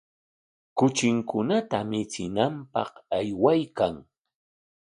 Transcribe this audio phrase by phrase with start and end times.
[0.77, 3.95] Kuchinkunata michinanpaq aywaykan.